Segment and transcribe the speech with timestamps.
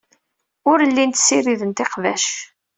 [0.71, 2.25] Ur llint ssirident iqbac.